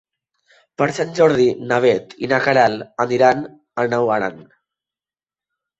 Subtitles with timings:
[0.81, 3.45] Per Sant Jordi na Bet i na Queralt aniran
[3.85, 4.45] a Naut Aran.